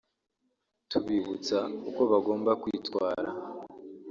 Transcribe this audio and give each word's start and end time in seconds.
tubibutsa 0.89 1.57
uko 1.89 2.01
bagomba 2.11 2.51
kwitwara 2.61 3.29